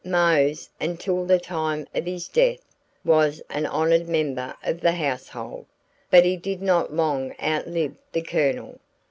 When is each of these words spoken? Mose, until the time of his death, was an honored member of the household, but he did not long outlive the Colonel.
Mose, 0.03 0.67
until 0.79 1.25
the 1.25 1.37
time 1.37 1.85
of 1.93 2.07
his 2.07 2.27
death, 2.27 2.57
was 3.05 3.39
an 3.51 3.67
honored 3.67 4.09
member 4.09 4.55
of 4.63 4.81
the 4.81 4.93
household, 4.93 5.67
but 6.09 6.25
he 6.25 6.35
did 6.37 6.59
not 6.59 6.91
long 6.91 7.35
outlive 7.39 7.93
the 8.11 8.23
Colonel. 8.23 8.79